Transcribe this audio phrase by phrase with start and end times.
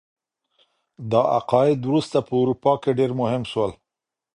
[1.11, 3.71] دا عقاید وروسته په اروپا کي ډیر مهم سول.